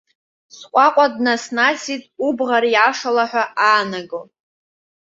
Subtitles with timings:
[0.55, 4.21] Сҟәаҟәа днаснасит, убӷа риашала ҳәа аанаго.